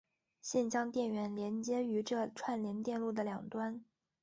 [0.41, 3.85] 现将电源连接于这串联电路的两端。